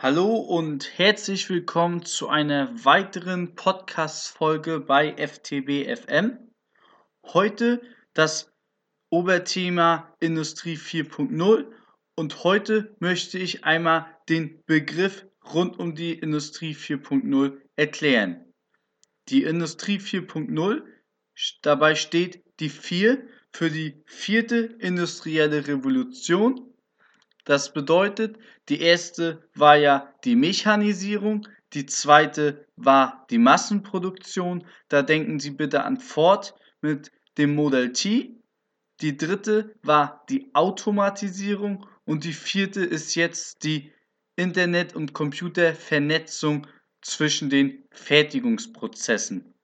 Hallo 0.00 0.36
und 0.36 0.96
herzlich 0.96 1.50
willkommen 1.50 2.04
zu 2.04 2.28
einer 2.28 2.84
weiteren 2.84 3.56
Podcast-Folge 3.56 4.78
bei 4.78 5.16
FTB 5.16 5.88
FM. 5.92 6.38
Heute 7.24 7.82
das 8.14 8.54
Oberthema 9.10 10.14
Industrie 10.20 10.76
4.0 10.76 11.66
und 12.14 12.44
heute 12.44 12.94
möchte 13.00 13.40
ich 13.40 13.64
einmal 13.64 14.06
den 14.28 14.62
Begriff 14.66 15.26
rund 15.52 15.80
um 15.80 15.96
die 15.96 16.12
Industrie 16.12 16.76
4.0 16.76 17.60
erklären. 17.74 18.54
Die 19.28 19.42
Industrie 19.42 19.98
4.0, 19.98 20.84
dabei 21.62 21.96
steht 21.96 22.44
die 22.60 22.68
4 22.68 23.26
für 23.52 23.68
die 23.68 24.00
vierte 24.06 24.58
industrielle 24.78 25.66
Revolution 25.66 26.72
das 27.48 27.72
bedeutet, 27.72 28.36
die 28.68 28.82
erste 28.82 29.42
war 29.54 29.76
ja 29.76 30.12
die 30.22 30.36
Mechanisierung, 30.36 31.48
die 31.72 31.86
zweite 31.86 32.66
war 32.76 33.26
die 33.30 33.38
Massenproduktion. 33.38 34.66
Da 34.88 35.00
denken 35.00 35.40
Sie 35.40 35.52
bitte 35.52 35.82
an 35.82 35.96
Ford 35.96 36.54
mit 36.82 37.10
dem 37.38 37.54
Model 37.54 37.94
T. 37.94 38.36
Die 39.00 39.16
dritte 39.16 39.74
war 39.82 40.26
die 40.28 40.54
Automatisierung 40.54 41.86
und 42.04 42.24
die 42.24 42.34
vierte 42.34 42.84
ist 42.84 43.14
jetzt 43.14 43.64
die 43.64 43.92
Internet- 44.36 44.94
und 44.94 45.14
Computervernetzung 45.14 46.66
zwischen 47.00 47.48
den 47.48 47.82
Fertigungsprozessen. 47.92 49.54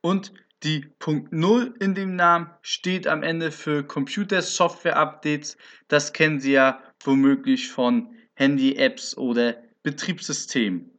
Und 0.00 0.32
die 0.62 0.80
Punkt 0.98 1.32
0 1.32 1.74
in 1.80 1.94
dem 1.94 2.16
Namen 2.16 2.50
steht 2.62 3.06
am 3.06 3.22
Ende 3.22 3.50
für 3.50 3.82
Computer-Software-Updates. 3.82 5.56
Das 5.88 6.12
kennen 6.12 6.38
Sie 6.40 6.52
ja 6.52 6.82
womöglich 7.02 7.70
von 7.70 8.14
Handy-Apps 8.34 9.16
oder 9.16 9.56
Betriebssystemen. 9.82 10.98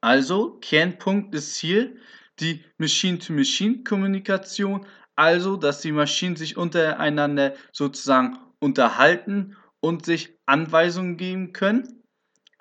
Also, 0.00 0.58
Kernpunkt 0.60 1.34
ist 1.34 1.56
hier 1.56 1.96
die 2.38 2.64
Machine-to-Machine-Kommunikation, 2.78 4.86
also 5.16 5.56
dass 5.56 5.80
die 5.80 5.90
Maschinen 5.92 6.36
sich 6.36 6.56
untereinander 6.56 7.54
sozusagen 7.72 8.38
unterhalten 8.60 9.56
und 9.80 10.06
sich 10.06 10.38
Anweisungen 10.46 11.16
geben 11.16 11.52
können. 11.52 12.04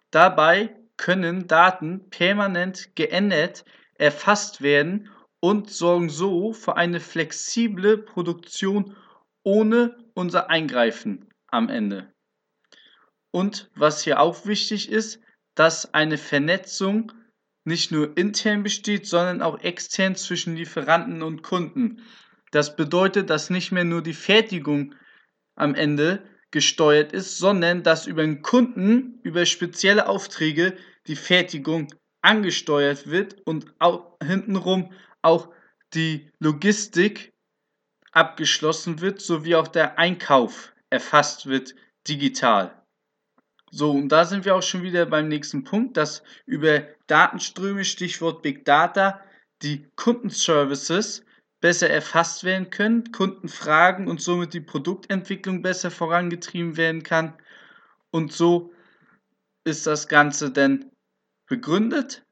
Dabei 0.10 0.76
können 0.98 1.48
Daten 1.48 2.10
permanent 2.10 2.96
geändert, 2.96 3.64
erfasst 3.96 4.62
werden 4.62 5.10
und 5.42 5.70
sorgen 5.70 6.10
so 6.10 6.54
für 6.54 6.78
eine 6.78 7.02
flexible 7.02 7.98
Produktion 7.98 8.96
ohne 9.44 9.98
unser 10.14 10.50
Eingreifen 10.50 11.28
am 11.48 11.68
Ende. 11.68 12.14
Und 13.32 13.70
was 13.76 14.04
hier 14.04 14.20
auch 14.20 14.46
wichtig 14.46 14.90
ist, 14.90 15.20
dass 15.56 15.94
eine 15.94 16.18
Vernetzung 16.18 17.12
nicht 17.64 17.92
nur 17.92 18.18
intern 18.18 18.64
besteht, 18.64 19.06
sondern 19.08 19.42
auch 19.42 19.60
extern 19.60 20.16
zwischen 20.16 20.56
Lieferanten 20.56 21.22
und 21.22 21.44
Kunden. 21.44 22.02
Das 22.52 22.76
bedeutet, 22.76 23.30
dass 23.30 23.50
nicht 23.50 23.72
mehr 23.72 23.84
nur 23.84 24.02
die 24.02 24.14
Fertigung 24.14 24.96
am 25.56 25.76
Ende 25.76 26.24
gesteuert 26.52 27.14
ist, 27.14 27.38
sondern 27.38 27.84
dass 27.84 28.08
über 28.08 28.24
den 28.24 28.42
Kunden, 28.42 29.20
über 29.24 29.46
spezielle 29.46 30.08
Aufträge 30.08 30.76
die 31.08 31.16
Fertigung 31.16 31.88
angesteuert 32.22 33.08
wird 33.08 33.42
und 33.46 33.74
auch 33.80 34.18
hintenrum 34.22 34.92
auch 35.22 35.50
die 35.94 36.30
Logistik 36.40 37.34
abgeschlossen 38.12 39.02
wird, 39.02 39.22
sowie 39.22 39.56
auch 39.56 39.68
der 39.68 39.98
Einkauf 39.98 40.74
erfasst 40.90 41.46
wird 41.46 41.76
digital. 42.08 42.82
So, 43.72 43.92
und 43.92 44.10
da 44.10 44.26
sind 44.26 44.44
wir 44.44 44.56
auch 44.56 44.64
schon 44.64 44.84
wieder 44.84 45.06
beim 45.06 45.30
nächsten 45.30 45.64
Punkt, 45.64 45.96
dass 45.96 46.24
über 46.46 46.82
Datenströme, 47.08 47.86
Stichwort 47.86 48.42
Big 48.42 48.66
Data, 48.66 49.22
die 49.62 49.88
Kundenservices 49.96 51.24
besser 51.62 51.90
erfasst 51.90 52.44
werden 52.44 52.70
können, 52.70 53.12
Kundenfragen 53.12 54.08
und 54.08 54.20
somit 54.20 54.54
die 54.54 54.62
Produktentwicklung 54.62 55.62
besser 55.62 55.92
vorangetrieben 55.92 56.76
werden 56.76 57.04
kann. 57.04 57.34
Und 58.10 58.34
so 58.34 58.74
ist 59.64 59.88
das 59.88 60.08
Ganze 60.08 60.52
denn 60.52 60.92
begründet 61.48 62.26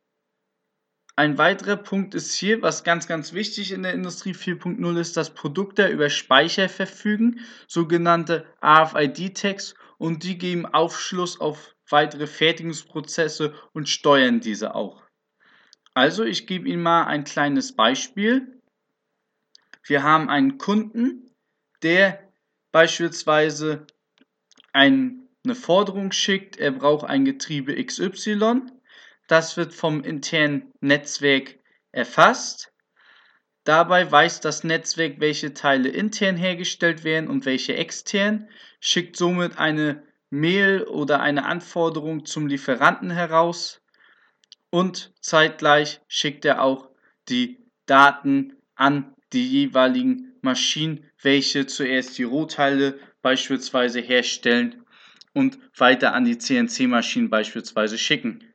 ein 1.20 1.38
weiterer 1.38 1.76
Punkt 1.76 2.16
ist 2.16 2.34
hier, 2.34 2.62
was 2.62 2.86
ganz, 2.86 3.06
ganz 3.06 3.34
wichtig 3.34 3.74
in 3.74 3.84
der 3.84 3.92
Industrie 3.92 4.32
4.0 4.32 4.98
ist, 4.98 5.18
dass 5.18 5.34
Produkte 5.34 5.88
über 5.88 6.10
Speicher 6.10 6.70
verfügen, 6.70 7.42
sogenannte 7.68 8.46
RFID-Tags, 8.64 9.76
und 9.98 10.24
die 10.24 10.38
geben 10.38 10.66
Aufschluss 10.66 11.42
auf 11.42 11.76
weitere 11.90 12.26
Fertigungsprozesse 12.26 13.54
und 13.74 13.90
steuern 13.90 14.40
diese 14.40 14.76
auch. 14.76 15.04
Also, 15.94 16.24
ich 16.24 16.48
gebe 16.48 16.70
Ihnen 16.70 16.84
mal 16.84 17.04
ein 17.04 17.26
kleines 17.26 17.76
Beispiel. 17.76 18.62
Wir 19.84 20.04
haben 20.04 20.30
einen 20.30 20.58
Kunden, 20.58 21.36
der 21.84 22.32
beispielsweise 22.72 23.86
eine 24.72 25.20
Forderung 25.52 26.14
schickt, 26.14 26.56
er 26.56 26.72
braucht 26.72 27.04
ein 27.04 27.26
Getriebe 27.26 27.76
XY 27.84 28.62
das 29.30 29.58
wird 29.58 29.74
vom 29.74 30.04
internen 30.04 30.74
Netzwerk 30.82 31.60
erfasst. 31.92 32.74
Dabei 33.64 34.12
weiß 34.12 34.42
das 34.42 34.64
Netzwerk, 34.64 35.20
welche 35.20 35.54
Teile 35.54 35.90
intern 35.90 36.36
hergestellt 36.36 37.04
werden 37.04 37.30
und 37.30 37.46
welche 37.46 37.76
extern, 37.76 38.50
schickt 38.80 39.16
somit 39.16 39.60
eine 39.60 40.02
Mail 40.32 40.84
oder 40.84 41.22
eine 41.22 41.46
Anforderung 41.46 42.26
zum 42.26 42.48
Lieferanten 42.48 43.12
heraus 43.12 43.82
und 44.72 45.14
zeitgleich 45.22 46.02
schickt 46.08 46.46
er 46.46 46.64
auch 46.64 46.90
die 47.30 47.60
Daten 47.86 48.56
an 48.76 49.14
die 49.32 49.48
jeweiligen 49.48 50.34
Maschinen, 50.42 51.06
welche 51.22 51.68
zuerst 51.68 52.18
die 52.18 52.24
Rohteile 52.24 53.00
beispielsweise 53.22 54.00
herstellen 54.00 54.84
und 55.34 55.60
weiter 55.78 56.14
an 56.14 56.26
die 56.26 56.38
CNC-Maschinen 56.38 57.30
beispielsweise 57.30 57.98
schicken. 58.00 58.49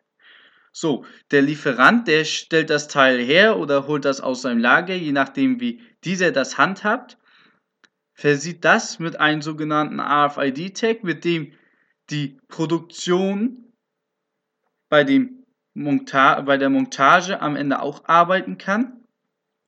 So, 0.76 1.06
der 1.30 1.40
Lieferant, 1.40 2.08
der 2.08 2.24
stellt 2.24 2.68
das 2.68 2.88
Teil 2.88 3.20
her 3.20 3.58
oder 3.58 3.86
holt 3.86 4.04
das 4.04 4.20
aus 4.20 4.42
seinem 4.42 4.58
Lager, 4.58 4.94
je 4.94 5.12
nachdem 5.12 5.60
wie 5.60 5.80
dieser 6.02 6.32
das 6.32 6.58
handhabt, 6.58 7.16
versieht 8.12 8.64
das 8.64 8.98
mit 8.98 9.20
einem 9.20 9.40
sogenannten 9.40 10.00
RFID-Tag, 10.00 11.04
mit 11.04 11.24
dem 11.24 11.52
die 12.10 12.40
Produktion 12.48 13.72
bei, 14.88 15.04
dem 15.04 15.44
Monta 15.74 16.40
bei 16.40 16.56
der 16.56 16.70
Montage 16.70 17.40
am 17.40 17.54
Ende 17.54 17.80
auch 17.80 18.06
arbeiten 18.06 18.58
kann. 18.58 19.04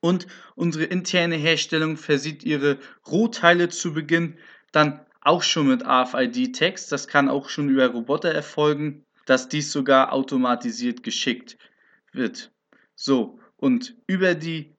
Und 0.01 0.27
unsere 0.55 0.83
interne 0.83 1.35
Herstellung 1.35 1.95
versieht 1.95 2.43
ihre 2.43 2.79
Rohteile 3.07 3.69
zu 3.69 3.93
Beginn 3.93 4.37
dann 4.73 4.99
auch 5.21 5.41
schon 5.41 5.69
mit 5.69 5.85
RFID-Tags. 5.85 6.87
Das 6.87 7.07
kann 7.07 7.29
auch 7.29 7.47
schon 7.47 7.69
über 7.69 7.87
Roboter 7.87 8.33
erfolgen 8.33 9.06
dass 9.27 9.49
dies 9.49 9.71
sogar 9.71 10.13
automatisiert 10.13 11.03
geschickt 11.03 11.57
wird. 12.11 12.51
So, 12.95 13.39
und 13.57 13.95
über 14.07 14.33
die 14.33 14.73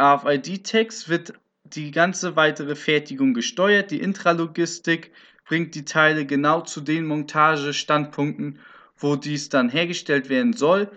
RFID-Tags 0.00 1.08
wird 1.08 1.34
die 1.64 1.90
ganze 1.92 2.34
weitere 2.34 2.74
Fertigung 2.74 3.34
gesteuert. 3.34 3.90
Die 3.90 4.00
Intralogistik 4.00 5.12
bringt 5.44 5.74
die 5.74 5.84
Teile 5.84 6.26
genau 6.26 6.62
zu 6.62 6.80
den 6.80 7.06
Montagemandpunkten, 7.06 8.58
wo 8.96 9.16
dies 9.16 9.48
dann 9.48 9.68
hergestellt 9.68 10.28
werden 10.28 10.54
soll. 10.54 10.90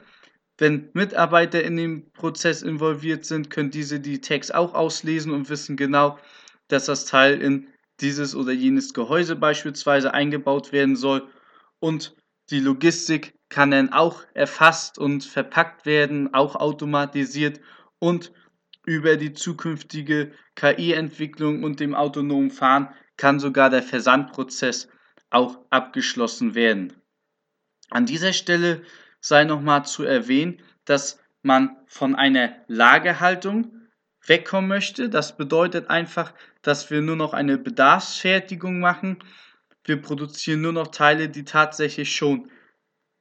Wenn 0.58 0.90
Mitarbeiter 0.94 1.64
in 1.64 1.76
dem 1.76 2.12
Prozess 2.14 2.62
involviert 2.62 3.26
sind, 3.26 3.50
können 3.50 3.72
diese 3.72 4.00
die 4.00 4.22
Tags 4.22 4.52
auch 4.52 4.74
auslesen 4.74 5.34
und 5.34 5.50
wissen 5.50 5.76
genau, 5.76 6.18
dass 6.70 6.86
das 6.86 7.06
Teil 7.06 7.42
in 7.42 7.68
dieses 8.00 8.36
oder 8.36 8.54
jenes 8.54 8.94
Gehäuse 8.94 9.36
beispielsweise 9.36 10.14
eingebaut 10.14 10.72
werden 10.72 10.96
soll 10.96 11.28
und 11.80 12.16
die 12.50 12.60
Logistik 12.60 13.34
kann 13.50 13.72
dann 13.72 13.94
auch 13.94 14.24
erfasst 14.34 14.98
und 14.98 15.24
verpackt 15.24 15.86
werden, 15.86 16.34
auch 16.34 16.56
automatisiert 16.56 17.60
und 18.00 18.32
über 18.86 19.18
die 19.18 19.34
zukünftige 19.34 20.32
KI-Entwicklung 20.56 21.64
und 21.64 21.80
dem 21.80 21.96
autonomen 21.96 22.52
Fahren 22.52 22.90
kann 23.18 23.40
sogar 23.40 23.70
der 23.70 23.82
Versandprozess 23.82 24.90
auch 25.30 25.58
abgeschlossen 25.70 26.54
werden. 26.54 26.94
An 27.90 28.06
dieser 28.06 28.34
Stelle 28.34 28.84
sei 29.20 29.44
nochmal 29.44 29.86
zu 29.86 30.04
erwähnen, 30.04 30.62
dass 30.86 31.20
man 31.42 31.76
von 31.88 32.16
einer 32.16 32.56
Lagerhaltung 32.68 33.88
wegkommen 34.26 34.68
möchte. 34.68 35.10
Das 35.10 35.38
bedeutet 35.38 35.90
einfach, 35.90 36.34
dass 36.62 36.90
wir 36.90 37.02
nur 37.02 37.16
noch 37.16 37.34
eine 37.34 37.58
Bedarfsfertigung 37.58 38.80
machen 38.80 39.20
wir 39.86 40.02
produzieren 40.02 40.62
nur 40.62 40.74
noch 40.74 40.88
Teile, 40.88 41.30
die 41.30 41.46
tatsächlich 41.46 42.14
schon 42.16 42.50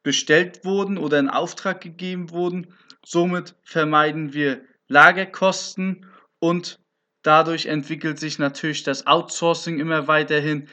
bestellt 0.02 0.64
wurden 0.64 0.98
oder 0.98 1.18
in 1.18 1.28
Auftrag 1.28 1.80
gegeben 1.80 2.30
wurden. 2.30 2.74
Somit 3.04 3.54
vermeiden 3.62 4.32
wir 4.32 4.62
Lagerkosten 4.88 6.06
und 6.38 6.80
dadurch 7.22 7.66
entwickelt 7.66 8.18
sich 8.18 8.38
natürlich 8.38 8.82
das 8.82 9.06
Outsourcing 9.06 9.78
immer 9.78 10.08
weiterhin, 10.08 10.68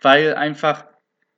weil 0.00 0.34
einfach 0.34 0.86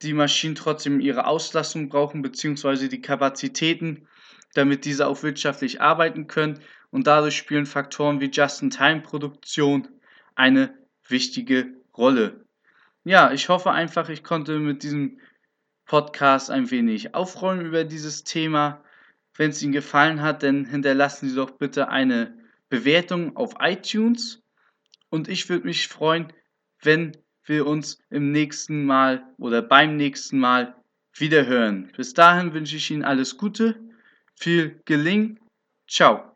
die 0.03 0.13
Maschinen 0.13 0.55
trotzdem 0.55 1.01
ihre 1.01 1.27
Auslastung 1.27 1.89
brauchen, 1.89 2.23
beziehungsweise 2.23 2.89
die 2.89 3.01
Kapazitäten, 3.01 4.07
damit 4.55 4.85
diese 4.85 5.07
auch 5.07 5.23
wirtschaftlich 5.23 5.81
arbeiten 5.81 6.27
können. 6.27 6.61
Und 6.91 7.07
dadurch 7.07 7.37
spielen 7.37 7.67
Faktoren 7.67 8.21
wie 8.21 8.31
Just-in-Time-Produktion 8.31 9.89
eine 10.35 10.75
wichtige 11.09 11.75
Rolle. 11.97 12.46
Ja, 13.07 13.31
ich 13.31 13.49
hoffe 13.49 13.71
einfach, 13.71 14.09
ich 14.09 14.25
konnte 14.25 14.59
mit 14.59 14.83
diesem 14.83 15.21
Podcast 15.85 16.51
ein 16.51 16.73
wenig 16.73 17.15
aufräumen 17.15 17.65
über 17.65 17.85
dieses 17.85 18.25
Thema. 18.25 18.83
Wenn 19.37 19.51
es 19.51 19.63
Ihnen 19.63 19.73
gefallen 19.73 20.23
hat, 20.23 20.43
dann 20.43 20.65
hinterlassen 20.65 21.29
Sie 21.29 21.37
doch 21.37 21.53
bitte 21.53 21.89
eine 21.89 22.37
Bewertung 22.69 23.37
auf 23.37 23.55
iTunes. 23.61 24.43
Und 25.09 25.29
ich 25.29 25.49
würde 25.49 25.67
mich 25.67 25.87
freuen, 25.87 26.33
wenn 26.83 27.17
wir 27.45 27.69
uns 27.69 28.01
im 28.11 28.33
nächsten 28.33 28.85
Mal 28.85 29.25
oder 29.39 29.63
beim 29.63 29.97
nächsten 29.97 30.41
Mal 30.41 30.75
wieder 31.15 31.47
hören. 31.47 31.93
Bis 31.97 32.13
dahin 32.13 32.55
wünsche 32.55 32.75
ich 32.75 32.91
Ihnen 32.91 33.05
alles 33.05 33.37
Gute, 33.37 33.79
viel 34.35 34.81
Gelingen. 34.85 35.39
Ciao. 35.87 36.36